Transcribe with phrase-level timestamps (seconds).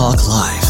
[0.00, 0.69] Talk Live.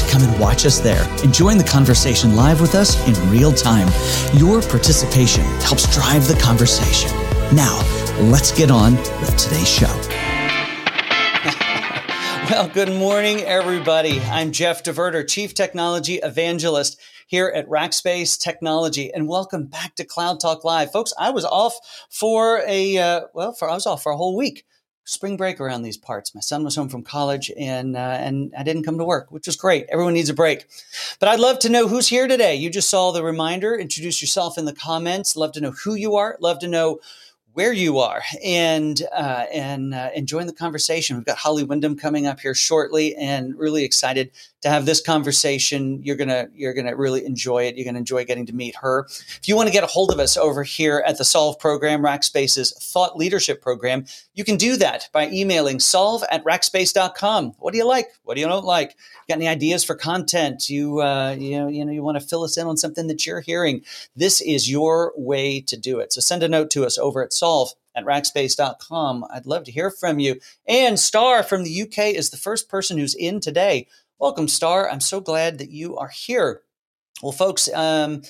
[0.09, 3.87] come and watch us there and join the conversation live with us in real time.
[4.33, 7.11] Your participation helps drive the conversation.
[7.55, 7.79] Now,
[8.19, 9.87] let's get on with today's show.
[12.49, 14.19] well, good morning, everybody.
[14.21, 16.99] I'm Jeff DeVerter, Chief Technology Evangelist
[17.31, 21.13] here at Rackspace Technology, and welcome back to Cloud Talk Live, folks.
[21.17, 21.77] I was off
[22.09, 24.65] for a uh, well, for I was off for a whole week,
[25.03, 26.35] spring break around these parts.
[26.35, 29.47] My son was home from college, and uh, and I didn't come to work, which
[29.47, 29.85] was great.
[29.89, 30.65] Everyone needs a break,
[31.19, 32.55] but I'd love to know who's here today.
[32.55, 33.75] You just saw the reminder.
[33.75, 35.35] Introduce yourself in the comments.
[35.35, 36.37] Love to know who you are.
[36.39, 36.99] Love to know
[37.53, 41.17] where you are and uh, and uh, and join the conversation.
[41.17, 46.01] We've got Holly Windham coming up here shortly, and really excited to have this conversation.
[46.03, 47.75] You're gonna you're gonna really enjoy it.
[47.75, 49.07] You're gonna enjoy getting to meet her.
[49.09, 52.01] If you want to get a hold of us over here at the Solve program,
[52.01, 57.53] Rackspace's thought leadership program, you can do that by emailing solve at rackspace.com.
[57.59, 58.07] What do you like?
[58.23, 58.95] What do you don't like?
[59.27, 60.69] Got any ideas for content?
[60.69, 63.25] You uh, you know you know you want to fill us in on something that
[63.25, 63.81] you're hearing.
[64.15, 66.13] This is your way to do it.
[66.13, 69.25] So send a note to us over at solve at rackspace.com.
[69.33, 70.39] I'd love to hear from you.
[70.67, 73.87] And Star from the UK is the first person who's in today.
[74.21, 74.87] Welcome, Star.
[74.87, 76.61] I'm so glad that you are here.
[77.23, 78.21] Well, folks, um,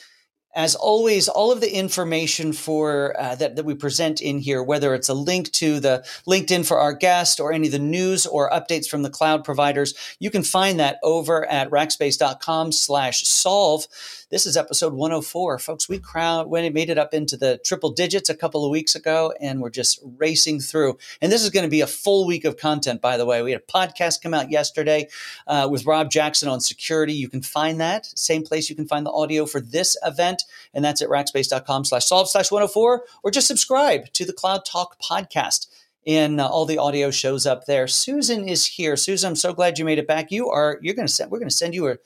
[0.54, 4.94] as always, all of the information for uh, that, that we present in here, whether
[4.94, 8.50] it's a link to the LinkedIn for our guest or any of the news or
[8.50, 13.88] updates from the cloud providers, you can find that over at rackspace.com slash solve.
[14.32, 15.60] This is episode 104.
[15.60, 18.72] Folks, we crowd when it made it up into the triple digits a couple of
[18.72, 20.98] weeks ago, and we're just racing through.
[21.22, 23.42] And this is going to be a full week of content, by the way.
[23.42, 25.10] We had a podcast come out yesterday
[25.48, 27.12] uh, with Rob Jackson on security.
[27.12, 28.06] You can find that.
[28.18, 30.41] Same place you can find the audio for this event,
[30.74, 34.98] and that's at rackspace.com slash solve slash 104, or just subscribe to the Cloud Talk
[35.02, 35.68] podcast
[36.06, 37.88] and uh, all the audio shows up there.
[37.88, 38.96] Susan is here.
[38.96, 40.32] Susan, I'm so glad you made it back.
[40.32, 40.80] You are.
[40.82, 41.32] You're going to send.
[41.32, 41.98] We're going to send you a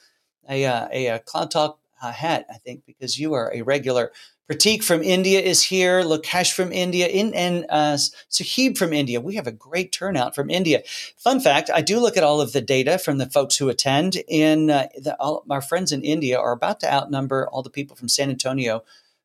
[0.47, 4.12] a, uh, a, a Cloud Talk uh, hat, I think, because you are a regular.
[4.50, 6.03] Pratik from India is here.
[6.03, 7.97] Lokesh from India, in, and uh,
[8.29, 9.19] Sahib from India.
[9.19, 10.83] We have a great turnout from India.
[11.17, 14.17] Fun fact: I do look at all of the data from the folks who attend,
[14.29, 14.88] and uh,
[15.19, 18.83] all, our friends in India are about to outnumber all the people from San Antonio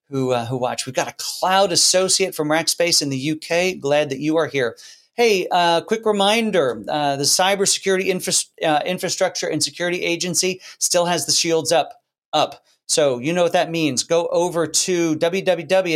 [0.08, 0.86] who uh, who watch.
[0.86, 3.78] We've got a cloud associate from Rackspace in the UK.
[3.78, 4.76] Glad that you are here.
[5.12, 11.26] Hey, uh, quick reminder: uh, the Cybersecurity Infra- uh, Infrastructure and Security Agency still has
[11.26, 11.92] the shields up
[12.32, 12.64] up.
[12.90, 14.02] So you know what that means.
[14.02, 15.92] Go over to www.cisa.org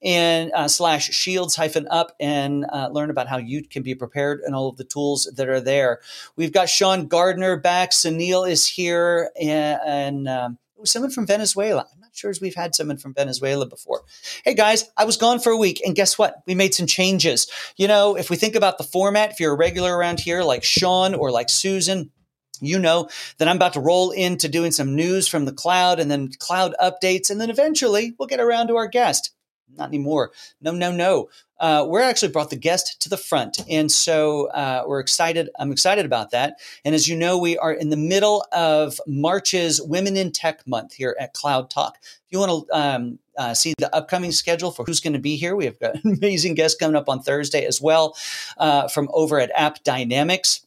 [0.00, 4.38] and uh, slash shields hyphen up and uh, learn about how you can be prepared
[4.46, 5.98] and all of the tools that are there.
[6.36, 7.90] We've got Sean Gardner back.
[7.90, 11.88] Sunil is here and, and um, someone from Venezuela.
[11.92, 14.02] I'm not sure as we've had someone from Venezuela before.
[14.44, 16.36] Hey guys, I was gone for a week and guess what?
[16.46, 17.50] We made some changes.
[17.76, 20.62] You know, if we think about the format, if you're a regular around here like
[20.62, 22.12] Sean or like Susan,
[22.60, 26.10] you know that I'm about to roll into doing some news from the cloud and
[26.10, 27.30] then cloud updates.
[27.30, 29.32] And then eventually we'll get around to our guest.
[29.76, 30.32] Not anymore.
[30.60, 31.28] No, no, no.
[31.58, 33.60] Uh, we're actually brought the guest to the front.
[33.68, 35.50] And so uh, we're excited.
[35.58, 36.58] I'm excited about that.
[36.84, 40.94] And as you know, we are in the middle of March's Women in Tech Month
[40.94, 41.98] here at Cloud Talk.
[42.02, 45.36] If you want to um, uh, see the upcoming schedule for who's going to be
[45.36, 48.16] here, we have got amazing guest coming up on Thursday as well
[48.56, 50.64] uh, from over at AppDynamics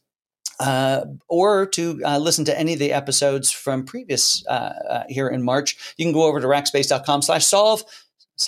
[0.60, 5.28] uh, or to uh, listen to any of the episodes from previous uh, uh here
[5.28, 7.84] in March, you can go over to rackspace.com slash solve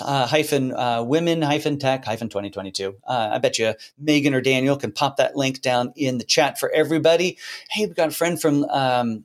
[0.01, 2.97] uh, hyphen uh, women hyphen tech hyphen 2022.
[3.07, 6.71] I bet you Megan or Daniel can pop that link down in the chat for
[6.71, 7.39] everybody.
[7.71, 9.25] Hey, we've got a friend from um,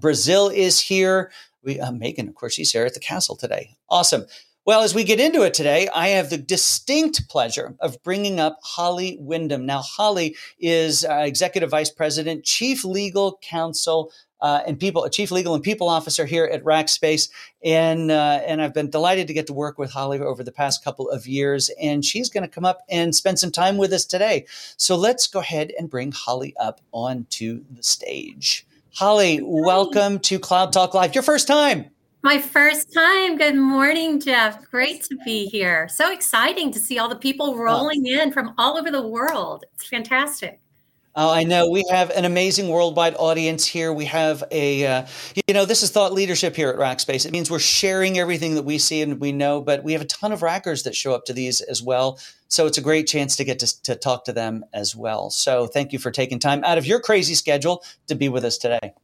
[0.00, 1.30] Brazil is here.
[1.62, 3.76] We, Megan, of course, she's here at the castle today.
[3.88, 4.26] Awesome.
[4.66, 8.58] Well, as we get into it today, I have the distinct pleasure of bringing up
[8.64, 9.64] Holly Windham.
[9.64, 14.10] Now, Holly is uh, Executive Vice President, Chief Legal Counsel,
[14.40, 17.30] uh, and people, Chief Legal and People Officer here at Rackspace,
[17.62, 20.82] and uh, and I've been delighted to get to work with Holly over the past
[20.82, 24.04] couple of years, and she's going to come up and spend some time with us
[24.04, 24.46] today.
[24.76, 28.66] So let's go ahead and bring Holly up onto the stage.
[28.92, 31.14] Holly, welcome to Cloud Talk Live.
[31.14, 31.90] Your first time.
[32.26, 33.38] My first time.
[33.38, 34.68] Good morning, Jeff.
[34.68, 35.86] Great to be here.
[35.88, 39.64] So exciting to see all the people rolling in from all over the world.
[39.74, 40.58] It's fantastic.
[41.14, 41.70] Oh, I know.
[41.70, 43.92] We have an amazing worldwide audience here.
[43.92, 45.06] We have a, uh,
[45.46, 47.26] you know, this is thought leadership here at Rackspace.
[47.26, 50.06] It means we're sharing everything that we see and we know, but we have a
[50.06, 52.18] ton of rackers that show up to these as well.
[52.48, 55.30] So it's a great chance to get to, to talk to them as well.
[55.30, 58.58] So thank you for taking time out of your crazy schedule to be with us
[58.58, 58.94] today.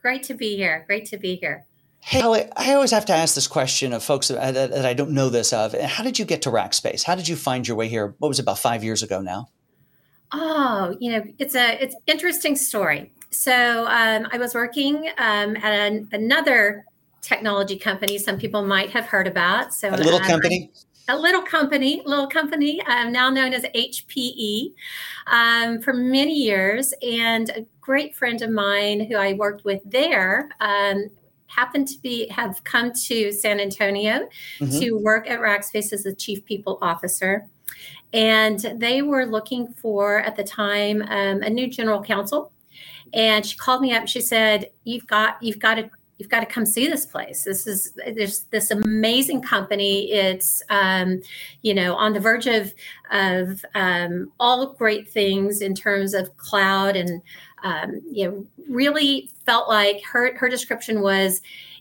[0.00, 0.82] Great to be here.
[0.88, 1.64] Great to be here.
[2.04, 5.28] Hey, I always have to ask this question of folks that, that I don't know
[5.28, 5.72] this of.
[5.72, 7.04] How did you get to Rackspace?
[7.04, 8.14] How did you find your way here?
[8.18, 9.48] What was it, about five years ago now?
[10.32, 13.12] Oh, you know, it's a it's interesting story.
[13.30, 16.84] So um, I was working um, at an, another
[17.20, 18.18] technology company.
[18.18, 19.72] Some people might have heard about.
[19.72, 20.72] So a little um, company.
[21.08, 24.72] A little company, little company, um, now known as HPE,
[25.26, 30.48] um, for many years, and a great friend of mine who I worked with there
[30.60, 31.10] um,
[31.54, 34.28] happened to be have come to San Antonio
[34.58, 34.78] mm-hmm.
[34.78, 37.46] to work at Rackspace as the chief people officer.
[38.12, 42.52] And they were looking for at the time um, a new general counsel.
[43.14, 44.00] And she called me up.
[44.00, 47.44] And she said you've got you've got to you've got to come see this place.
[47.44, 50.12] This is there's this amazing company.
[50.12, 51.20] It's um,
[51.62, 52.72] you know on the verge of
[53.10, 57.22] of um, all great things in terms of cloud and
[57.62, 61.40] um, you know really felt like her her description was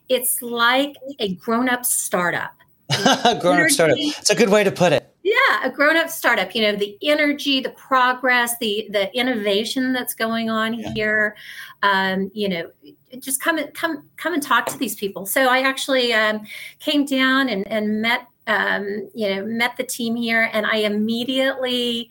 [0.10, 2.54] it's like a grown-up startup
[3.40, 6.56] grown-up startup it's a good way to put it yeah, a grown-up startup.
[6.56, 10.94] You know, the energy, the progress, the the innovation that's going on yeah.
[10.94, 11.36] here.
[11.84, 12.72] Um, you know,
[13.20, 15.26] just come and come come and talk to these people.
[15.26, 16.42] So I actually um,
[16.80, 22.10] came down and and met um, you know met the team here, and I immediately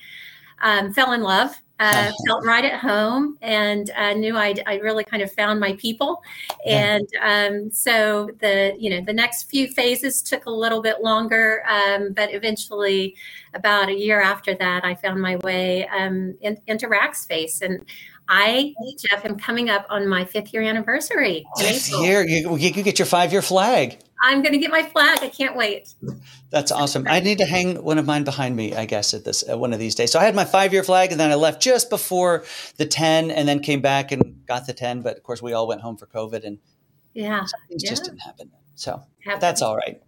[0.63, 5.03] um, fell in love uh, felt right at home and uh, knew I'd, I really
[5.03, 6.23] kind of found my people.
[6.67, 11.65] And um, so the you know the next few phases took a little bit longer,
[11.67, 13.17] um, but eventually,
[13.55, 17.63] about a year after that, I found my way um, in, into Rackspace.
[17.63, 17.85] And
[18.29, 21.45] I, Jeff, am coming up on my fifth year anniversary.
[21.59, 23.99] Fifth year, you, you get your five year flag.
[24.23, 25.19] I'm going to get my flag.
[25.23, 25.95] I can't wait.
[26.51, 27.07] That's awesome.
[27.09, 29.79] I need to hang one of mine behind me, I guess, at this one of
[29.79, 30.13] these days.
[30.13, 32.45] So I had my five year flag, and then I left just before
[32.77, 35.03] the ten, and then came back and got the ten.
[35.03, 36.59] But of course, we all went home for COVID, and
[37.15, 37.91] yeah, things yeah.
[37.91, 38.51] just didn't happen.
[38.75, 39.43] So Happened.
[39.43, 40.03] that's all right.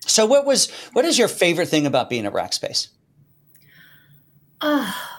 [0.00, 2.88] So what was what is your favorite thing about being at Rackspace?
[4.60, 5.16] Oh,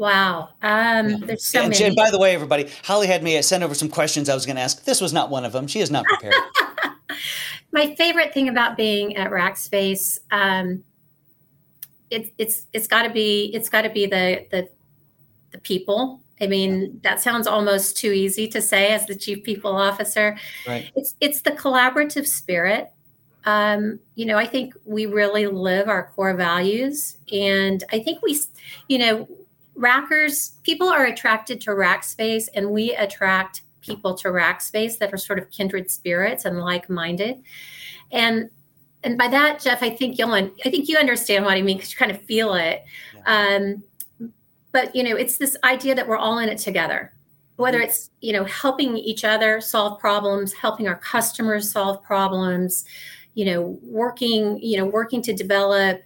[0.00, 0.48] Wow.
[0.62, 1.16] Um, yeah.
[1.24, 1.84] There's so and, many.
[1.84, 4.56] And by the way, everybody, Holly had me send over some questions I was going
[4.56, 4.82] to ask.
[4.84, 5.66] This was not one of them.
[5.66, 6.32] She is not prepared.
[7.72, 10.82] My favorite thing about being at Rackspace, um,
[12.10, 14.68] it, it's it's got to be it's got to be the the
[15.52, 16.20] the people.
[16.40, 20.36] I mean, that sounds almost too easy to say as the chief people officer.
[20.66, 20.90] Right.
[20.96, 22.90] It's it's the collaborative spirit.
[23.44, 28.38] Um, you know, I think we really live our core values, and I think we,
[28.88, 29.28] you know,
[29.78, 35.38] rackers people are attracted to Rackspace, and we attract people to Rackspace that are sort
[35.38, 37.42] of kindred spirits and like-minded.
[38.12, 38.50] And
[39.02, 41.92] and by that, Jeff, I think you'll I think you understand what I mean because
[41.92, 42.84] you kind of feel it.
[43.16, 43.56] Yeah.
[43.58, 43.82] Um,
[44.72, 47.12] but you know, it's this idea that we're all in it together.
[47.56, 47.88] Whether mm-hmm.
[47.88, 52.84] it's you know helping each other solve problems, helping our customers solve problems,
[53.34, 56.02] you know, working you know working to develop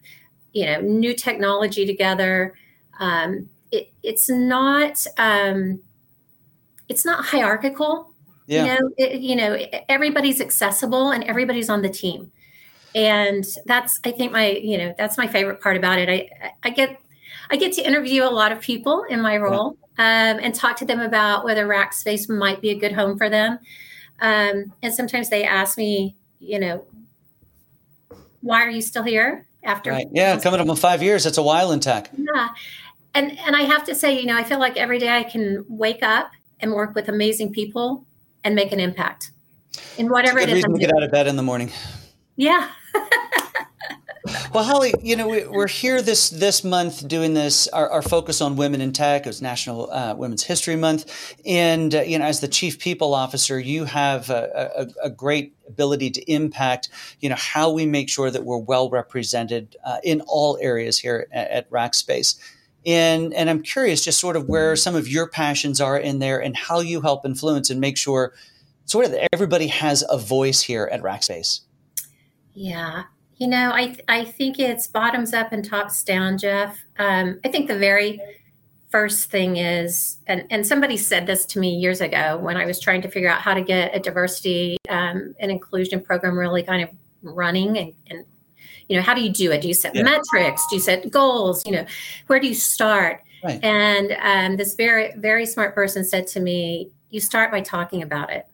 [0.52, 2.54] you know new technology together.
[3.00, 5.80] Um, it, it's not um,
[6.88, 8.12] it's not hierarchical.
[8.46, 8.64] Yeah.
[8.64, 12.30] You know, it, you know, everybody's accessible and everybody's on the team.
[12.94, 16.08] And that's, I think my, you know, that's my favorite part about it.
[16.08, 17.00] I, I get,
[17.50, 20.84] I get to interview a lot of people in my role um, and talk to
[20.84, 23.58] them about whether Rackspace might be a good home for them.
[24.20, 26.84] Um, and sometimes they ask me, you know,
[28.42, 29.90] why are you still here after?
[29.90, 30.06] Right.
[30.12, 31.24] Yeah, coming up in five years.
[31.24, 32.10] That's a while in tech.
[32.16, 32.48] Yeah,
[33.14, 35.64] and and I have to say, you know, I feel like every day I can
[35.66, 36.30] wake up
[36.60, 38.04] and work with amazing people
[38.42, 39.32] and make an impact
[39.98, 40.56] in whatever it is.
[40.56, 41.72] Reason to get out of bed in the morning.
[42.36, 42.70] Yeah.
[44.52, 47.68] well, Holly, you know we, are here this this month doing this.
[47.68, 49.22] Our, our, focus on women in tech.
[49.22, 53.14] It was National uh, Women's History Month, and uh, you know, as the chief people
[53.14, 56.88] officer, you have a, a, a, great ability to impact.
[57.20, 61.26] You know how we make sure that we're well represented uh, in all areas here
[61.32, 62.38] at, at Rackspace.
[62.86, 66.40] And, and I'm curious just sort of where some of your passions are in there
[66.40, 68.34] and how you help influence and make sure
[68.84, 71.60] sort of everybody has a voice here at Rackspace.
[72.52, 73.04] Yeah.
[73.36, 76.78] You know, I, I think it's bottoms up and tops down, Jeff.
[76.98, 78.20] Um, I think the very
[78.90, 82.78] first thing is, and, and somebody said this to me years ago when I was
[82.78, 86.84] trying to figure out how to get a diversity um, and inclusion program really kind
[86.84, 86.90] of
[87.22, 88.24] running and, and
[88.88, 90.02] you know how do you do it do you set yeah.
[90.02, 91.86] metrics do you set goals you know
[92.26, 93.62] where do you start Right.
[93.62, 98.30] And um, this very, very smart person said to me, You start by talking about
[98.32, 98.46] it.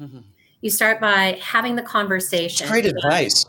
[0.62, 2.66] you start by having the conversation.
[2.66, 3.44] Great advice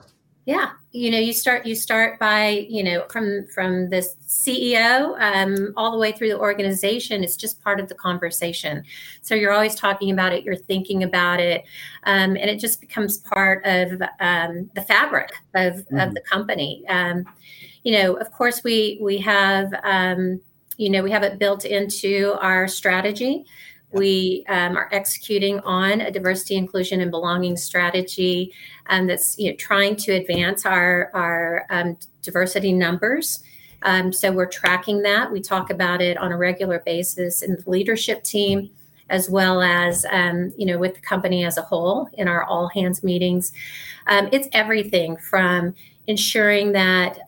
[0.46, 5.74] yeah you know you start you start by you know from from the ceo um,
[5.78, 8.84] all the way through the organization it's just part of the conversation.
[9.22, 11.64] So you're always talking about it you're thinking about it
[12.04, 16.00] um, and it just becomes part of um, the fabric of, mm-hmm.
[16.00, 16.84] of the company.
[16.88, 17.26] Um,
[17.84, 20.42] you know of course we we have um,
[20.78, 23.46] you know we have it built into our strategy
[23.92, 28.54] we um, are executing on a diversity, inclusion, and belonging strategy
[28.88, 33.44] um, that's you know, trying to advance our, our um, diversity numbers.
[33.82, 35.32] Um, so we're tracking that.
[35.32, 38.70] We talk about it on a regular basis in the leadership team,
[39.10, 42.68] as well as um, you know with the company as a whole in our all
[42.68, 43.54] hands meetings.
[44.08, 45.74] Um, it's everything from
[46.08, 47.20] ensuring that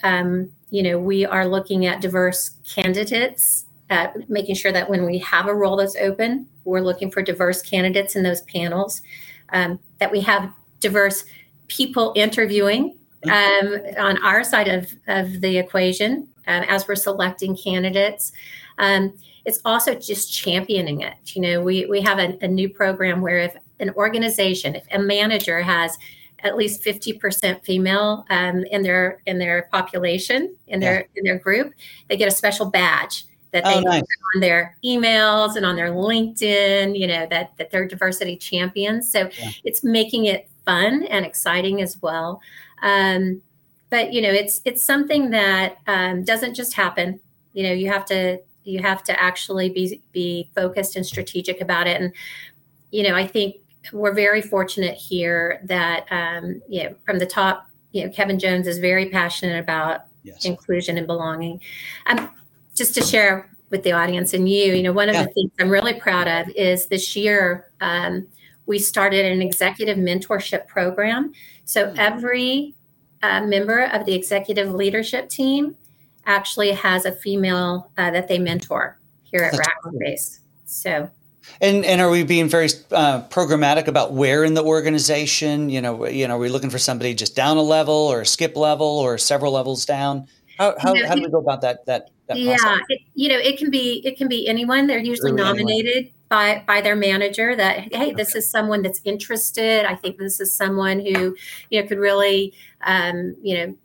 [0.70, 5.48] you know we are looking at diverse candidates uh, making sure that when we have
[5.48, 9.02] a role that's open, we're looking for diverse candidates in those panels,
[9.50, 11.26] um, that we have diverse
[11.68, 18.32] people interviewing um, on our side of, of the equation um, as we're selecting candidates.
[18.78, 19.14] Um,
[19.46, 21.14] it's also just championing it.
[21.36, 25.00] You know, we, we have a, a new program where if an organization, if a
[25.00, 25.98] manager has
[26.44, 31.08] at least 50% female um, in their in their population in their yeah.
[31.16, 31.72] in their group
[32.08, 34.04] they get a special badge that they oh, nice.
[34.36, 39.12] on their emails and on their LinkedIn, you know, that that they're diversity champions.
[39.12, 39.50] So yeah.
[39.64, 42.42] it's making it fun and exciting as well.
[42.82, 43.42] Um,
[43.90, 47.20] but you know, it's it's something that um, doesn't just happen.
[47.54, 51.88] You know, you have to you have to actually be be focused and strategic about
[51.88, 52.02] it.
[52.02, 52.14] And
[52.92, 53.58] you know, I think
[53.92, 58.66] we're very fortunate here that um, you know from the top, you know, Kevin Jones
[58.66, 60.46] is very passionate about yes.
[60.46, 61.60] inclusion and belonging.
[62.06, 62.30] Um,
[62.76, 65.24] just to share with the audience and you, you know, one of yeah.
[65.24, 68.28] the things I'm really proud of is this year um,
[68.66, 71.34] we started an executive mentorship program.
[71.66, 72.00] So mm-hmm.
[72.00, 72.76] every
[73.24, 75.76] uh, member of the executive leadership team
[76.26, 80.40] actually has a female uh, that they mentor here at Rackspace.
[80.66, 81.10] So.
[81.60, 85.70] And and are we being very uh, programmatic about where in the organization?
[85.70, 88.56] You know, you know, are we looking for somebody just down a level or skip
[88.56, 90.28] level or several levels down?
[90.62, 93.38] How how, you know, how do we go about that that yeah it, you know
[93.38, 94.86] it can be it can be anyone.
[94.86, 96.14] They're usually really nominated anyone.
[96.30, 98.14] by by their manager that hey okay.
[98.14, 99.86] this is someone that's interested.
[99.86, 101.36] I think this is someone who
[101.72, 102.54] you know could really
[102.84, 103.76] um, you know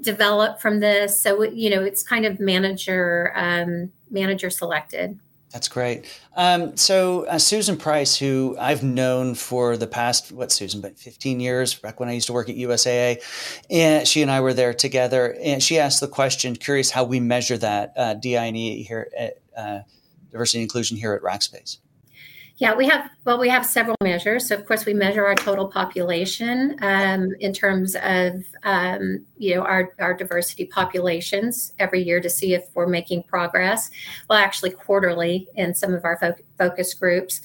[0.00, 1.20] develop from this.
[1.20, 5.18] So you know it's kind of manager um, manager selected
[5.52, 6.04] that's great.
[6.36, 11.40] Um, so uh, Susan Price, who I've known for the past what Susan, but 15
[11.40, 13.22] years, back when I used to work at USAA,
[13.70, 17.18] and she and I were there together, and she asked the question, curious how we
[17.18, 19.80] measure that uh, here at uh,
[20.30, 21.78] diversity and inclusion here at Rackspace.
[22.58, 24.48] Yeah, we have, well, we have several measures.
[24.48, 29.62] So, of course, we measure our total population um, in terms of, um, you know,
[29.62, 33.90] our, our diversity populations every year to see if we're making progress.
[34.28, 37.42] Well, actually, quarterly in some of our fo- focus groups.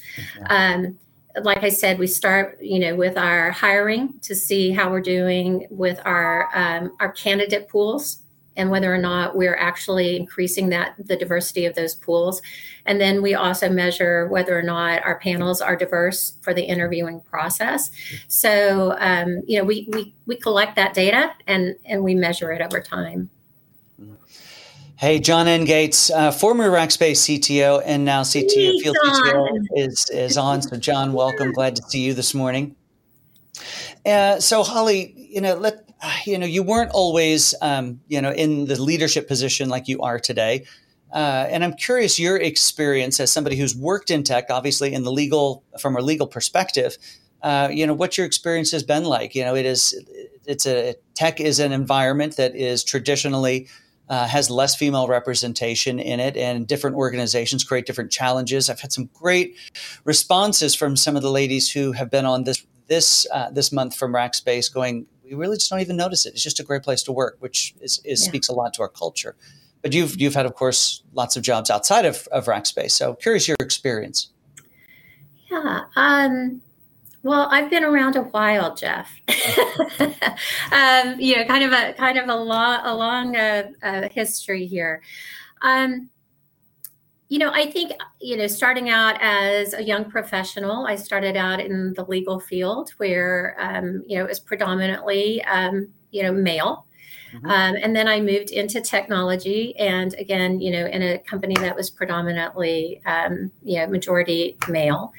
[0.50, 0.98] Um,
[1.44, 5.68] like I said, we start, you know, with our hiring to see how we're doing
[5.70, 8.23] with our um, our candidate pools
[8.56, 12.42] and whether or not we're actually increasing that the diversity of those pools
[12.86, 17.22] and then we also measure whether or not our panels are diverse for the interviewing
[17.22, 17.90] process
[18.28, 22.62] so um, you know we, we we collect that data and and we measure it
[22.62, 23.30] over time
[24.96, 28.96] Hey, John Engates, uh, former Rackspace CTO and now CTO Field.
[29.04, 30.62] CTO is, is on.
[30.62, 31.52] So, John, welcome.
[31.52, 32.74] Glad to see you this morning.
[34.06, 35.83] Uh, so, Holly, you know, let
[36.26, 40.20] you know, you weren't always, um, you know, in the leadership position like you are
[40.20, 40.66] today.
[41.12, 45.12] Uh, and I'm curious your experience as somebody who's worked in tech, obviously in the
[45.12, 46.98] legal, from a legal perspective.
[47.44, 49.36] Uh, you know, what your experience has been like.
[49.36, 49.94] You know, it is,
[50.46, 53.68] it's a tech is an environment that is traditionally
[54.10, 58.70] uh, has less female representation in it, and different organizations create different challenges.
[58.70, 59.56] I've had some great
[60.04, 63.96] responses from some of the ladies who have been on this this uh, this month
[63.96, 66.34] from Rackspace, going, we really just don't even notice it.
[66.34, 68.30] It's just a great place to work, which is, is yeah.
[68.30, 69.36] speaks a lot to our culture.
[69.82, 72.92] But you've you've had, of course, lots of jobs outside of, of Rackspace.
[72.92, 74.30] So curious your experience.
[75.52, 75.82] Yeah.
[75.96, 76.62] Um,
[77.22, 79.10] well, I've been around a while, Jeff.
[80.72, 84.66] um, you know, kind of a kind of a long a long uh, uh, history
[84.66, 85.02] here.
[85.62, 86.10] Um,
[87.34, 91.60] you know, I think, you know, starting out as a young professional, I started out
[91.60, 96.86] in the legal field where, um, you know, it was predominantly, um, you know, male.
[97.34, 97.48] Mm-hmm.
[97.48, 101.76] Um, and then I moved into technology, and again, you know, in a company that
[101.76, 105.12] was predominantly, um, you know, majority male.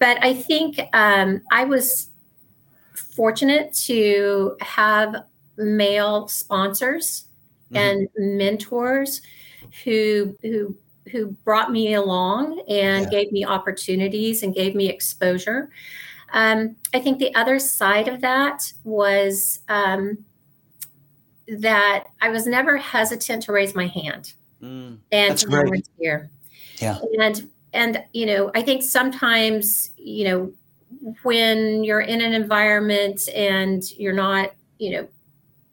[0.00, 2.10] But I think um, I was
[2.92, 5.14] fortunate to have
[5.56, 7.26] male sponsors
[7.70, 7.76] mm-hmm.
[7.76, 9.22] and mentors
[9.84, 10.76] who who
[11.10, 13.10] who brought me along and yeah.
[13.10, 15.70] gave me opportunities and gave me exposure.
[16.32, 20.18] Um, I think the other side of that was um,
[21.48, 26.30] that I was never hesitant to raise my hand mm, and to volunteer.
[26.78, 26.98] Yeah.
[27.20, 30.52] And and you know, I think sometimes, you know,
[31.22, 35.08] when you're in an environment and you're not, you know,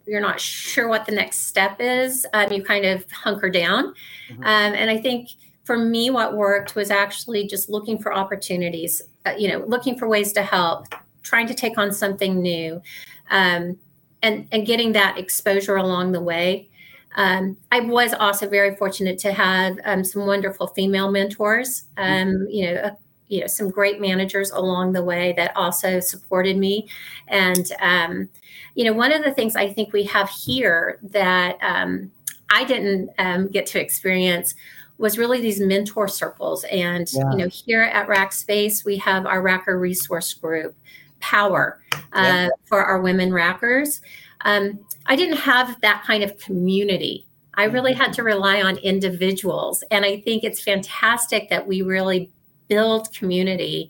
[0.05, 3.93] you're not sure what the next step is, um, you kind of hunker down.
[4.29, 4.43] Mm-hmm.
[4.43, 5.29] Um, and I think
[5.63, 10.07] for me, what worked was actually just looking for opportunities, uh, you know, looking for
[10.07, 10.87] ways to help,
[11.23, 12.81] trying to take on something new.
[13.29, 13.77] Um,
[14.23, 16.69] and and getting that exposure along the way.
[17.15, 21.83] Um, I was also very fortunate to have um, some wonderful female mentors.
[21.97, 22.91] Um, you know, uh,
[23.27, 26.87] you know, some great managers along the way that also supported me.
[27.27, 28.29] And um,
[28.75, 32.11] you know, one of the things I think we have here that um,
[32.49, 34.55] I didn't um, get to experience
[34.97, 36.63] was really these mentor circles.
[36.65, 37.31] And yeah.
[37.31, 40.75] you know, here at Rackspace, we have our Racker Resource Group
[41.19, 44.01] power uh, for our women rackers.
[44.41, 47.25] Um, I didn't have that kind of community.
[47.55, 49.83] I really had to rely on individuals.
[49.91, 52.29] And I think it's fantastic that we really
[52.67, 53.89] build community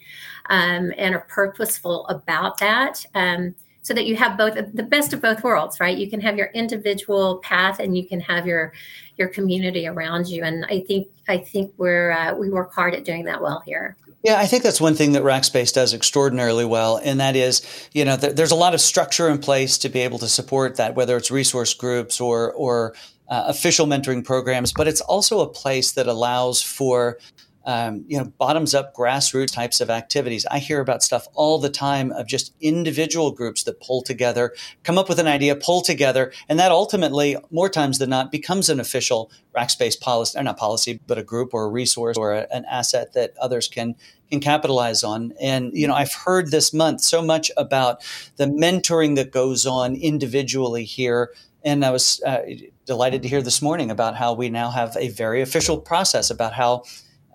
[0.49, 3.05] um, and are purposeful about that.
[3.15, 5.97] Um, so that you have both the best of both worlds, right?
[5.97, 8.71] You can have your individual path and you can have your
[9.17, 10.43] your community around you.
[10.43, 13.97] And I think I think we're uh, we work hard at doing that well here.
[14.23, 18.05] Yeah, I think that's one thing that Rackspace does extraordinarily well, and that is, you
[18.05, 20.95] know, th- there's a lot of structure in place to be able to support that,
[20.95, 22.93] whether it's resource groups or or
[23.27, 27.17] uh, official mentoring programs, but it's also a place that allows for
[27.65, 30.45] um, you know, bottoms up grassroots types of activities.
[30.51, 34.97] I hear about stuff all the time of just individual groups that pull together, come
[34.97, 38.79] up with an idea, pull together, and that ultimately, more times than not, becomes an
[38.79, 42.65] official Rackspace policy, or not policy, but a group or a resource or a, an
[42.65, 43.95] asset that others can
[44.29, 45.33] can capitalize on.
[45.39, 48.03] And you know, I've heard this month so much about
[48.37, 51.31] the mentoring that goes on individually here.
[51.63, 52.41] And I was uh,
[52.85, 56.53] delighted to hear this morning about how we now have a very official process about
[56.53, 56.83] how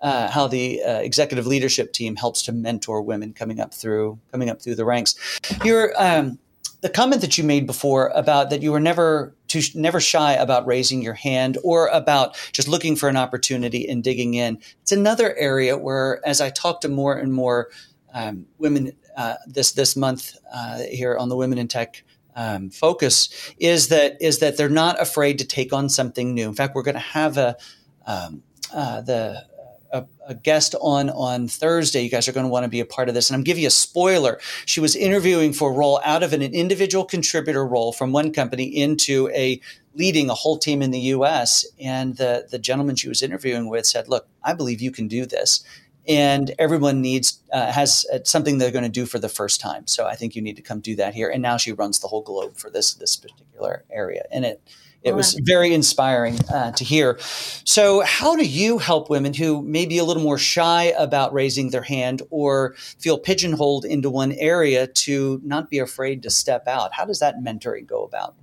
[0.01, 4.49] uh, how the uh, executive leadership team helps to mentor women coming up through coming
[4.49, 5.15] up through the ranks.
[5.63, 6.39] Your um,
[6.81, 10.65] the comment that you made before about that you were never too never shy about
[10.65, 14.59] raising your hand or about just looking for an opportunity and digging in.
[14.81, 17.69] It's another area where, as I talk to more and more
[18.13, 22.03] um, women uh, this this month uh, here on the Women in Tech
[22.35, 26.47] um, focus, is that is that they're not afraid to take on something new.
[26.47, 27.57] In fact, we're going to have a
[28.05, 29.45] um, uh, the
[29.91, 32.01] a, a, guest on on Thursday.
[32.01, 33.29] You guys are going to want to be a part of this.
[33.29, 34.39] And I'm giving you a spoiler.
[34.65, 38.31] She was interviewing for a role out of an, an individual contributor role from one
[38.31, 39.61] company into a
[39.93, 41.65] leading a whole team in the U.S.
[41.79, 45.25] And the the gentleman she was interviewing with said, "Look, I believe you can do
[45.25, 45.63] this."
[46.07, 49.85] And everyone needs uh, has uh, something they're going to do for the first time.
[49.85, 51.29] So I think you need to come do that here.
[51.29, 54.23] And now she runs the whole globe for this this particular area.
[54.31, 54.61] And it
[55.03, 57.17] it was very inspiring uh, to hear.
[57.19, 61.69] So, how do you help women who may be a little more shy about raising
[61.69, 66.93] their hand or feel pigeonholed into one area to not be afraid to step out?
[66.93, 68.35] How does that mentoring go about?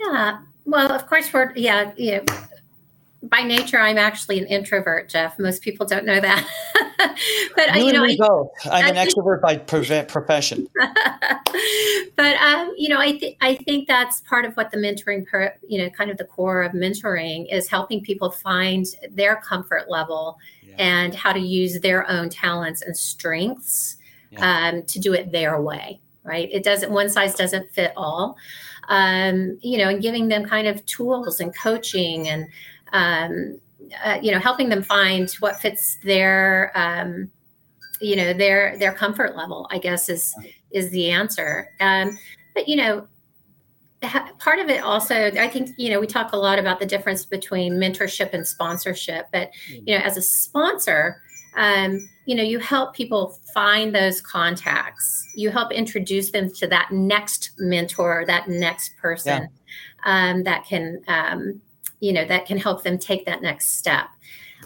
[0.00, 2.24] Yeah, well, of course, we're yeah, you know,
[3.22, 5.38] by nature, I'm actually an introvert, Jeff.
[5.38, 6.48] Most people don't know that.
[7.56, 8.50] but you, you know, I, both.
[8.64, 10.68] I'm an extrovert by profession.
[12.16, 15.54] but um, you know, I think I think that's part of what the mentoring, per,
[15.66, 20.38] you know, kind of the core of mentoring is helping people find their comfort level
[20.62, 20.74] yeah.
[20.78, 23.98] and how to use their own talents and strengths
[24.30, 24.70] yeah.
[24.70, 26.00] um, to do it their way.
[26.24, 26.48] Right?
[26.52, 26.90] It doesn't.
[26.90, 28.36] One size doesn't fit all.
[28.88, 32.48] Um, you know, and giving them kind of tools and coaching and
[32.92, 33.60] um,
[34.04, 37.30] uh, you know, helping them find what fits their, um,
[38.00, 39.66] you know, their their comfort level.
[39.70, 40.34] I guess is
[40.70, 41.68] is the answer.
[41.80, 42.18] Um,
[42.54, 43.06] but you know,
[44.38, 47.24] part of it also, I think, you know, we talk a lot about the difference
[47.24, 49.26] between mentorship and sponsorship.
[49.32, 49.82] But mm.
[49.86, 51.20] you know, as a sponsor,
[51.56, 55.28] um, you know, you help people find those contacts.
[55.34, 59.48] You help introduce them to that next mentor, that next person
[60.06, 60.30] yeah.
[60.30, 61.60] um, that can um,
[62.02, 64.08] you know that can help them take that next step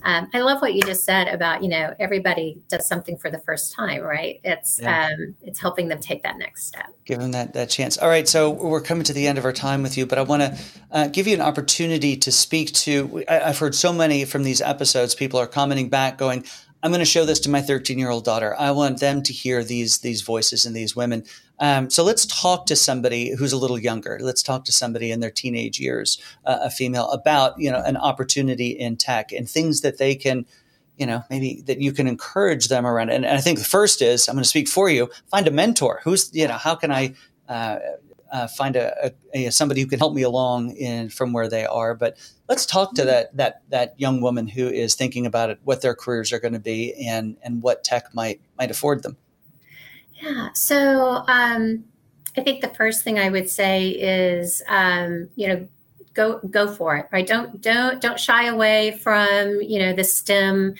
[0.02, 3.38] um, I love what you just said about you know everybody does something for the
[3.40, 4.40] first time, right?
[4.44, 5.08] It's yeah.
[5.08, 6.94] um, it's helping them take that next step.
[7.04, 7.98] Give them that that chance.
[7.98, 10.22] All right, so we're coming to the end of our time with you, but I
[10.22, 10.58] want to
[10.90, 13.24] uh, give you an opportunity to speak to.
[13.28, 15.14] I, I've heard so many from these episodes.
[15.14, 16.44] People are commenting back, going,
[16.82, 18.54] I'm going to show this to my 13 year old daughter.
[18.58, 21.24] I want them to hear these these voices and these women.
[21.58, 24.18] Um, so let's talk to somebody who's a little younger.
[24.20, 27.96] Let's talk to somebody in their teenage years, uh, a female, about you know an
[27.96, 30.46] opportunity in tech and things that they can,
[30.96, 33.10] you know, maybe that you can encourage them around.
[33.10, 35.10] And, and I think the first is I'm going to speak for you.
[35.30, 36.00] Find a mentor.
[36.04, 37.14] Who's you know how can I
[37.48, 37.78] uh,
[38.32, 41.64] uh, find a, a, a, somebody who can help me along in from where they
[41.64, 41.94] are.
[41.94, 45.82] But let's talk to that that that young woman who is thinking about it, what
[45.82, 49.16] their careers are going to be, and and what tech might might afford them.
[50.20, 50.48] Yeah.
[50.54, 51.84] So um,
[52.36, 55.68] I think the first thing I would say is um, you know
[56.14, 57.06] go go for it.
[57.12, 57.26] Right.
[57.26, 60.74] Don't don't don't shy away from you know the STEM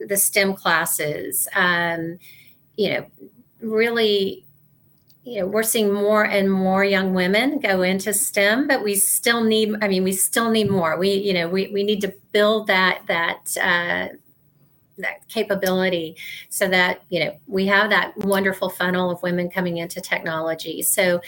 [0.00, 1.46] the STEM classes.
[1.54, 2.18] Um,
[2.76, 3.06] you know
[3.60, 4.44] really
[5.24, 9.44] you know we're seeing more and more young women go into stem but we still
[9.44, 12.66] need i mean we still need more we you know we, we need to build
[12.66, 14.08] that that uh,
[15.00, 16.16] that capability
[16.48, 20.82] so that you know we have that wonderful funnel of women coming into technology.
[20.82, 21.20] So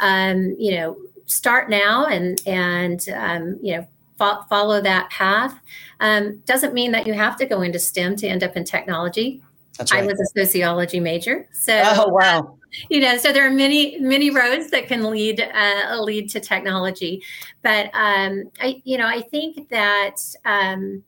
[0.00, 3.86] um, you know start now and and um, you know
[4.18, 5.58] fo- follow that path.
[6.00, 9.42] Um, doesn't mean that you have to go into stem to end up in technology.
[9.78, 9.92] Right.
[9.92, 12.58] i was a sociology major so oh wow.
[12.90, 17.22] you know so there are many many roads that can lead uh, lead to technology.
[17.62, 21.04] But um, i you know i think that um,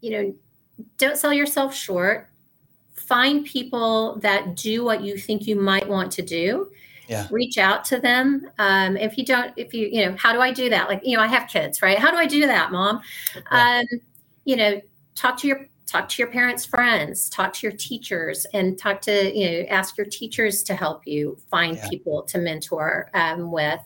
[0.00, 0.34] you know
[0.98, 2.28] don't sell yourself short.
[2.92, 6.70] Find people that do what you think you might want to do.
[7.06, 7.28] Yeah.
[7.30, 8.50] reach out to them.
[8.58, 10.88] Um, if you don't if you you know how do i do that?
[10.88, 11.98] Like you know i have kids right?
[11.98, 13.02] How do i do that mom?
[13.34, 13.82] Yeah.
[13.82, 14.00] um,
[14.46, 14.80] you know
[15.14, 19.38] talk to your talk to your parents friends talk to your teachers and talk to
[19.38, 21.88] you know ask your teachers to help you find yeah.
[21.90, 23.80] people to mentor um, with.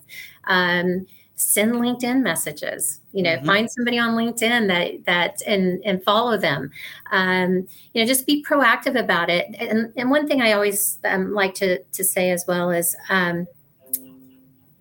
[0.44, 1.04] Um,
[1.38, 3.46] send linkedin messages you know mm-hmm.
[3.46, 6.70] find somebody on linkedin that that and and follow them
[7.12, 11.32] um, you know just be proactive about it and, and one thing i always um,
[11.32, 13.46] like to to say as well is um,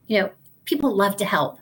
[0.07, 0.29] you know
[0.65, 1.59] people love to help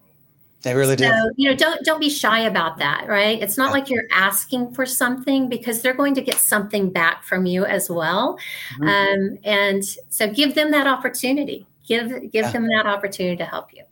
[0.66, 1.04] they really do.
[1.04, 3.40] So, you know, don't don't be shy about that, right?
[3.40, 3.72] It's not yeah.
[3.72, 7.88] like you're asking for something because they're going to get something back from you as
[7.88, 8.40] well.
[8.80, 8.88] Mm-hmm.
[8.88, 11.68] Um, and so give them that opportunity.
[11.86, 12.52] Give give yeah.
[12.52, 13.84] them that opportunity to help you.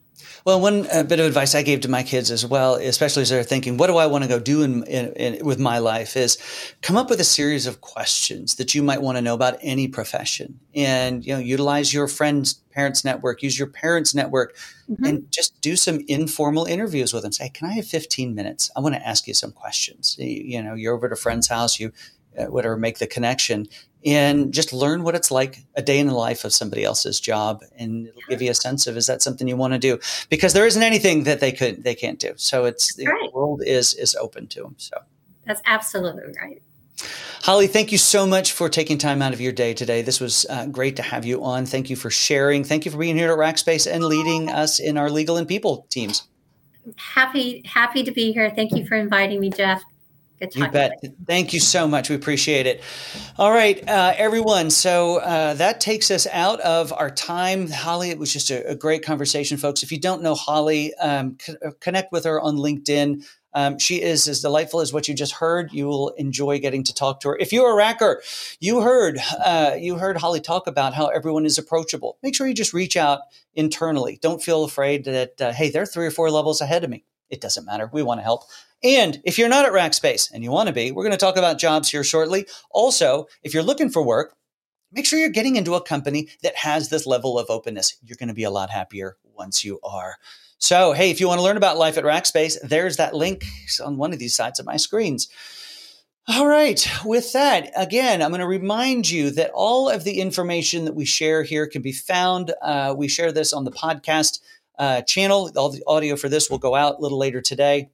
[0.46, 3.30] Well, one uh, bit of advice I gave to my kids as well, especially as
[3.30, 6.18] they're thinking, what do I want to go do in, in, in, with my life,
[6.18, 6.38] is
[6.82, 9.88] come up with a series of questions that you might want to know about any
[9.88, 14.56] profession, and you know, utilize your friends' parents' network, use your parents' network,
[14.90, 15.06] mm-hmm.
[15.06, 17.32] and just do some informal interviews with them.
[17.32, 18.70] Say, can I have 15 minutes?
[18.76, 20.16] I want to ask you some questions.
[20.20, 21.92] You, you know, you're over at a friend's house, you
[22.38, 23.68] uh, whatever, make the connection,
[24.06, 27.64] and just learn what it's like a day in the life of somebody else's job
[27.78, 30.54] and it'll give you a sense of is that something you want to do because
[30.54, 33.34] there isn't anything that they could they can't do so it's the right.
[33.34, 34.98] world is is open to them so
[35.46, 36.62] that's absolutely right
[37.42, 40.02] Holly, thank you so much for taking time out of your day today.
[40.02, 41.66] This was uh, great to have you on.
[41.66, 42.64] Thank you for sharing.
[42.64, 45.86] Thank you for being here at Rackspace and leading us in our legal and people
[45.90, 46.24] teams.
[46.98, 48.50] Happy, happy to be here.
[48.52, 49.84] Thank you for inviting me, Jeff.
[50.52, 51.04] You bet.
[51.26, 52.10] Thank you so much.
[52.10, 52.82] We appreciate it.
[53.38, 54.70] All right, uh, everyone.
[54.70, 57.70] So uh, that takes us out of our time.
[57.70, 59.84] Holly, it was just a, a great conversation, folks.
[59.84, 63.26] If you don't know Holly, um, c- uh, connect with her on LinkedIn.
[63.56, 65.72] Um, she is as delightful as what you just heard.
[65.72, 67.38] You will enjoy getting to talk to her.
[67.40, 68.18] If you're a racker,
[68.60, 72.18] you heard uh, you heard Holly talk about how everyone is approachable.
[72.24, 73.20] Make sure you just reach out
[73.54, 74.18] internally.
[74.22, 77.06] Don't feel afraid that uh, hey, they're three or four levels ahead of me.
[77.34, 77.90] It doesn't matter.
[77.92, 78.44] We want to help.
[78.84, 81.36] And if you're not at Rackspace and you want to be, we're going to talk
[81.36, 82.46] about jobs here shortly.
[82.70, 84.36] Also, if you're looking for work,
[84.92, 87.98] make sure you're getting into a company that has this level of openness.
[88.04, 90.18] You're going to be a lot happier once you are.
[90.60, 93.46] So, hey, if you want to learn about life at Rackspace, there's that link
[93.84, 95.28] on one of these sides of my screens.
[96.28, 96.88] All right.
[97.04, 101.04] With that, again, I'm going to remind you that all of the information that we
[101.04, 102.54] share here can be found.
[102.62, 104.40] Uh, we share this on the podcast
[104.78, 105.52] uh, channel.
[105.56, 107.90] All the audio for this will go out a little later today.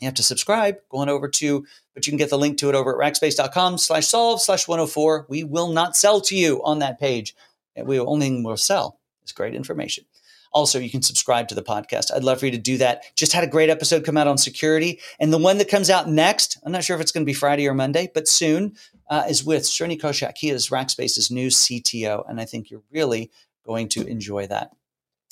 [0.00, 2.76] You have to subscribe going over to but you can get the link to it
[2.76, 7.00] over at rackspace.com slash solve slash 104 we will not sell to you on that
[7.00, 7.34] page.
[7.76, 10.04] We only will sell is great information.
[10.52, 12.12] Also you can subscribe to the podcast.
[12.14, 13.04] I'd love for you to do that.
[13.16, 15.00] Just had a great episode come out on security.
[15.18, 17.34] And the one that comes out next i'm not sure if it's going to be
[17.34, 18.76] friday or monday but soon
[19.10, 20.36] uh, is with Srini Koushik.
[20.36, 23.30] He is Rackspace's new CTO, and I think you're really
[23.64, 24.72] going to enjoy that.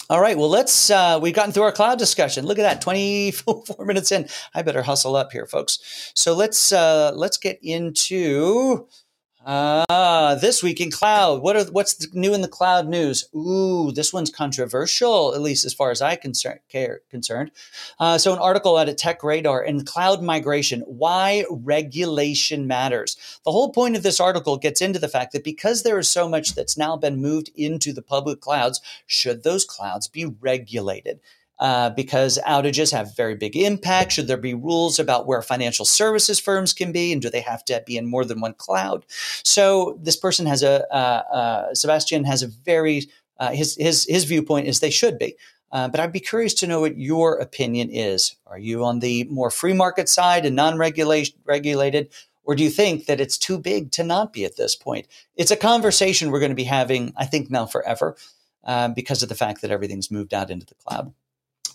[0.09, 0.39] All right.
[0.39, 0.89] Well, let's.
[0.89, 2.47] Uh, we've gotten through our cloud discussion.
[2.47, 4.29] Look at that, twenty-four minutes in.
[4.55, 6.13] I better hustle up here, folks.
[6.15, 8.87] So let's uh, let's get into
[9.49, 11.41] Ah, this week in cloud.
[11.41, 13.29] What are what's new in the cloud news?
[13.33, 17.53] Ooh, this one's controversial, at least as far as I concern, care concerned.
[18.01, 23.17] Uh, so, an article out at TechRadar in cloud migration: why regulation matters.
[23.45, 26.29] The whole point of this article gets into the fact that because there is so
[26.29, 31.21] much that's now been moved into the public clouds, should those clouds be regulated?
[31.59, 34.13] Uh, because outages have very big impact.
[34.13, 37.65] Should there be rules about where financial services firms can be, and do they have
[37.67, 39.07] to be in more than one cloud?
[39.43, 44.25] So this person has a uh, uh, Sebastian has a very uh, his his his
[44.25, 45.37] viewpoint is they should be.
[45.73, 48.37] Uh, but I'd be curious to know what your opinion is.
[48.47, 52.09] Are you on the more free market side and non-regulated,
[52.45, 55.09] or do you think that it's too big to not be at this point?
[55.35, 58.17] It's a conversation we're going to be having, I think, now forever,
[58.95, 61.13] because of the fact that everything's moved out into the cloud.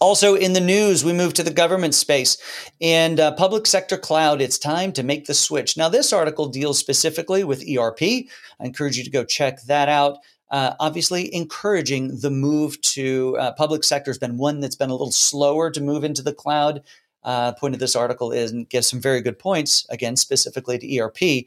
[0.01, 2.35] Also, in the news, we move to the government space
[2.81, 4.41] and uh, public sector cloud.
[4.41, 5.77] It's time to make the switch.
[5.77, 8.01] Now, this article deals specifically with ERP.
[8.01, 8.25] I
[8.61, 10.17] encourage you to go check that out.
[10.49, 14.93] Uh, obviously, encouraging the move to uh, public sector has been one that's been a
[14.93, 16.81] little slower to move into the cloud.
[17.23, 20.97] Uh, point of this article is and gives some very good points, again, specifically to
[20.97, 21.45] ERP,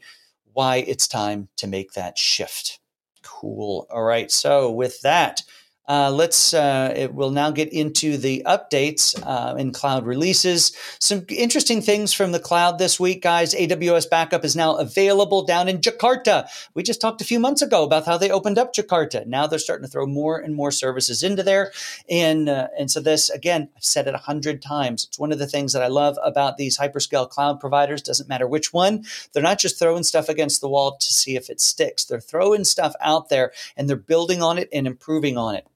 [0.53, 2.79] why it's time to make that shift.
[3.21, 3.85] Cool.
[3.89, 4.31] All right.
[4.31, 5.43] So, with that,
[5.87, 10.75] uh, let's uh, it will now get into the updates uh, in cloud releases.
[10.99, 13.53] Some interesting things from the cloud this week, guys.
[13.53, 16.47] AWS backup is now available down in Jakarta.
[16.73, 19.27] We just talked a few months ago about how they opened up Jakarta.
[19.27, 21.71] Now they're starting to throw more and more services into there,
[22.09, 25.05] and uh, and so this again, I've said it a hundred times.
[25.05, 28.01] It's one of the things that I love about these hyperscale cloud providers.
[28.01, 31.49] Doesn't matter which one, they're not just throwing stuff against the wall to see if
[31.49, 32.05] it sticks.
[32.05, 35.67] They're throwing stuff out there and they're building on it and improving on it.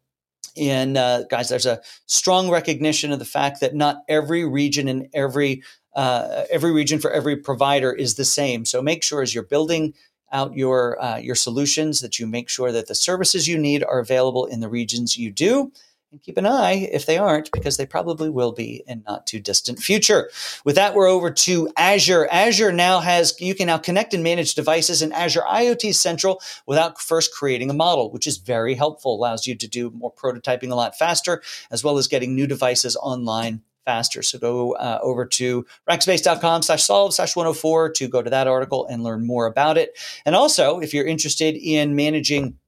[0.58, 5.08] And uh, guys, there's a strong recognition of the fact that not every region and
[5.14, 5.64] every
[5.96, 8.64] uh, every region for every provider is the same.
[8.64, 9.94] So make sure as you're building
[10.32, 14.00] out your uh, your solutions that you make sure that the services you need are
[14.00, 15.72] available in the regions you do
[16.12, 19.40] and keep an eye if they aren't, because they probably will be in not too
[19.40, 20.30] distant future.
[20.66, 22.28] With that, we're over to Azure.
[22.32, 27.00] Azure now has, you can now connect and manage devices in Azure IoT Central without
[27.00, 30.76] first creating a model, which is very helpful, allows you to do more prototyping a
[30.76, 34.22] lot faster, as well as getting new devices online faster.
[34.22, 38.86] So go uh, over to rackspace.com slash solve slash 104 to go to that article
[38.86, 39.98] and learn more about it.
[40.26, 42.59] And also, if you're interested in managing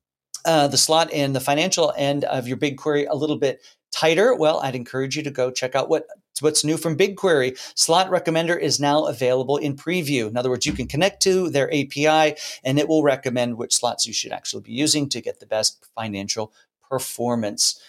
[0.45, 4.59] uh, the slot and the financial end of your BigQuery a little bit tighter, well,
[4.61, 6.07] I'd encourage you to go check out what
[6.41, 7.57] what's new from BigQuery.
[7.77, 10.27] Slot Recommender is now available in preview.
[10.27, 14.07] In other words, you can connect to their API and it will recommend which slots
[14.07, 16.51] you should actually be using to get the best financial
[16.89, 17.79] performance.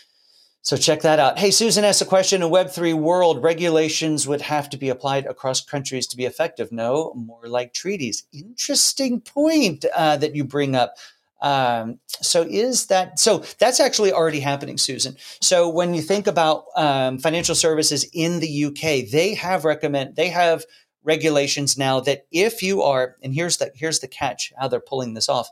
[0.65, 1.41] So check that out.
[1.41, 5.61] Hey, Susan asked a question in Web3 world, regulations would have to be applied across
[5.61, 6.71] countries to be effective.
[6.71, 8.25] No, more like treaties.
[8.33, 10.95] Interesting point uh, that you bring up.
[11.43, 13.45] Um, so is that so?
[13.59, 15.17] That's actually already happening, Susan.
[15.41, 20.29] So when you think about um, financial services in the UK, they have recommend they
[20.29, 20.65] have
[21.03, 25.15] regulations now that if you are, and here's the here's the catch, how they're pulling
[25.15, 25.49] this off,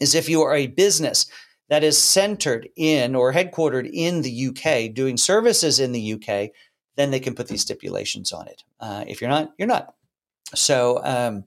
[0.00, 1.26] is if you are a business
[1.68, 6.50] that is centered in or headquartered in the UK, doing services in the UK,
[6.96, 8.64] then they can put these stipulations on it.
[8.80, 9.94] Uh, if you're not, you're not.
[10.56, 11.44] So um,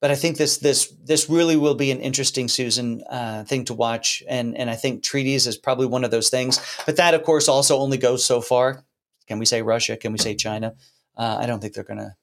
[0.00, 3.74] but I think this this this really will be an interesting Susan uh, thing to
[3.74, 6.60] watch, and and I think treaties is probably one of those things.
[6.84, 8.84] But that, of course, also only goes so far.
[9.26, 9.96] Can we say Russia?
[9.96, 10.74] Can we say China?
[11.16, 12.16] Uh, I don't think they're gonna.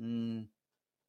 [0.00, 0.46] Mm,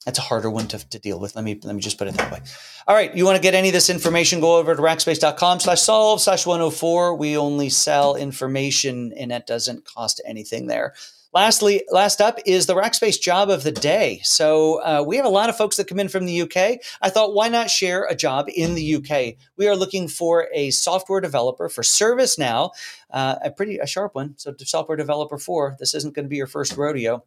[0.06, 1.36] that's a harder one to, to deal with.
[1.36, 2.40] Let me let me just put it that way.
[2.88, 4.42] All right, you want to get any of this information?
[4.42, 7.16] Go over to rackspace.com slash solve slash 104.
[7.16, 10.96] We only sell information, and that doesn't cost anything there.
[11.34, 14.20] Lastly, last up is the Rackspace job of the day.
[14.24, 16.80] So uh, we have a lot of folks that come in from the UK.
[17.02, 19.36] I thought, why not share a job in the UK?
[19.56, 22.72] We are looking for a software developer for ServiceNow,
[23.12, 24.34] uh, a pretty a sharp one.
[24.38, 25.78] So software developer four.
[25.80, 27.24] This isn't going to be your first rodeo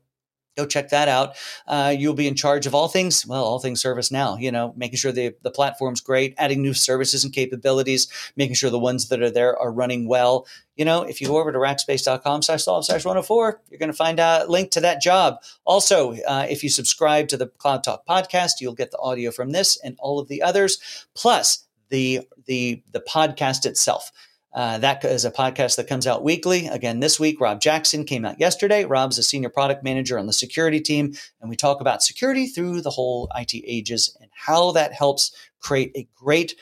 [0.57, 1.37] go check that out.
[1.67, 4.97] Uh, you'll be in charge of all things, well, all things ServiceNow, you know, making
[4.97, 9.23] sure the, the platform's great, adding new services and capabilities, making sure the ones that
[9.23, 10.47] are there are running well.
[10.77, 13.97] You know, if you go over to rackspace.com slash solve slash 104, you're going to
[13.97, 15.37] find a link to that job.
[15.65, 19.51] Also, uh, if you subscribe to the Cloud Talk podcast, you'll get the audio from
[19.51, 24.11] this and all of the others, plus the, the, the podcast itself.
[24.55, 26.69] Uh, that is a podcast that comes out weekly.
[26.69, 28.85] Again, this week, Rob Jackson came out yesterday.
[28.85, 32.81] Rob's a senior product manager on the security team, and we talk about security through
[32.81, 36.55] the whole IT ages and how that helps create a great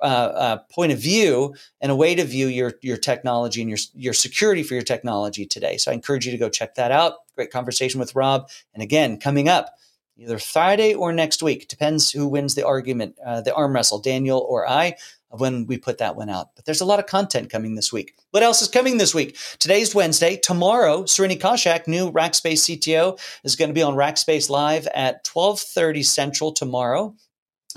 [0.00, 3.78] uh, uh, point of view and a way to view your your technology and your
[3.94, 5.76] your security for your technology today.
[5.76, 7.14] So I encourage you to go check that out.
[7.34, 8.48] Great conversation with Rob.
[8.74, 9.74] And again, coming up
[10.16, 14.44] either Friday or next week depends who wins the argument, uh, the arm wrestle, Daniel
[14.48, 14.96] or I.
[15.30, 18.14] When we put that one out, but there's a lot of content coming this week.
[18.30, 19.36] What else is coming this week?
[19.58, 20.36] Today's Wednesday.
[20.36, 26.04] Tomorrow, Srini Koushik, new Rackspace CTO, is going to be on Rackspace Live at 12:30
[26.04, 27.14] Central tomorrow.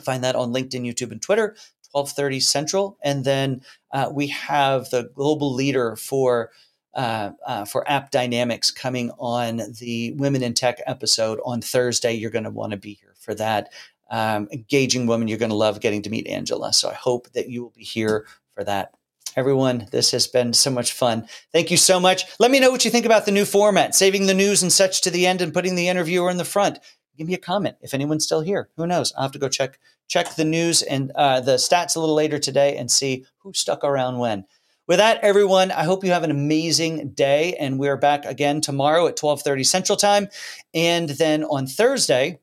[0.02, 1.56] Find that on LinkedIn, YouTube, and Twitter.
[1.94, 3.62] 12:30 Central, and then
[3.92, 6.52] uh, we have the global leader for
[6.94, 12.14] uh, uh, for AppDynamics coming on the Women in Tech episode on Thursday.
[12.14, 13.72] You're going to want to be here for that.
[14.12, 16.74] Um, engaging woman, you're going to love getting to meet Angela.
[16.74, 18.94] So I hope that you will be here for that.
[19.38, 21.26] Everyone, this has been so much fun.
[21.54, 22.26] Thank you so much.
[22.38, 25.00] Let me know what you think about the new format, saving the news and such
[25.02, 26.80] to the end and putting the interviewer in the front.
[27.18, 28.70] Give me a comment if anyone's still here.
[28.76, 29.14] Who knows?
[29.16, 32.40] I'll have to go check check the news and uh, the stats a little later
[32.40, 34.44] today and see who stuck around when.
[34.88, 39.08] With that, everyone, I hope you have an amazing day, and we're back again tomorrow
[39.08, 40.28] at twelve thirty Central Time,
[40.74, 42.40] and then on Thursday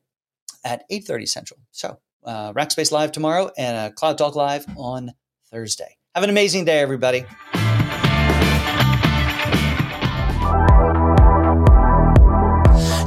[0.64, 1.60] at eight thirty Central.
[1.70, 5.12] So, uh, Rackspace Live tomorrow and uh, Cloud Talk Live on
[5.50, 5.96] Thursday.
[6.14, 7.24] Have an amazing day, everybody.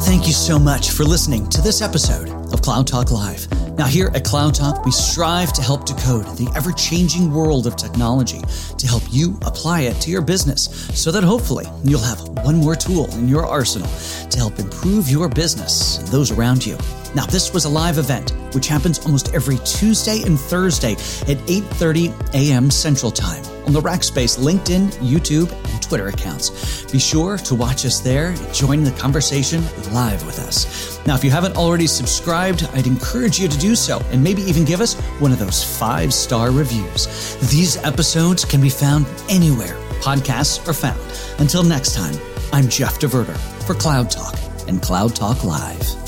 [0.03, 3.47] Thank you so much for listening to this episode of Cloud Talk Live.
[3.81, 8.39] Now, here at Cloud we strive to help decode the ever changing world of technology
[8.77, 12.75] to help you apply it to your business so that hopefully you'll have one more
[12.75, 13.89] tool in your arsenal
[14.29, 16.77] to help improve your business and those around you.
[17.15, 22.35] Now, this was a live event which happens almost every Tuesday and Thursday at 8:30
[22.35, 22.69] a.m.
[22.69, 25.49] Central Time on the Rackspace LinkedIn, YouTube,
[25.91, 26.85] Twitter accounts.
[26.89, 31.05] Be sure to watch us there and join the conversation live with us.
[31.05, 34.63] Now, if you haven't already subscribed, I'd encourage you to do so and maybe even
[34.63, 37.35] give us one of those five-star reviews.
[37.51, 40.99] These episodes can be found anywhere podcasts are found.
[41.39, 42.15] Until next time,
[42.53, 44.35] I'm Jeff DeVerter for Cloud Talk
[44.69, 46.00] and Cloud Talk Live.